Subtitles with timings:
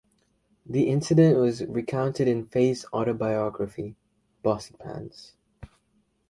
[0.65, 3.97] The incident was recounted in Fey's autobiography,
[4.43, 5.33] Bossypants.